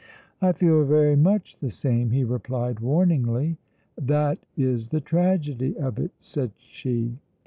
[0.41, 3.59] "I feel very much the same," he replied warningly.
[3.95, 7.19] "That is the tragedy of it," said she.